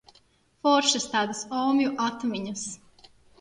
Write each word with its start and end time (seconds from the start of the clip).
Foršas 0.63 1.05
tādas 1.11 1.41
omju 1.59 1.93
atmiņas. 2.07 2.65